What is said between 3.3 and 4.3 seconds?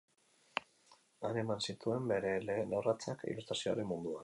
ilustrazioaren munduan.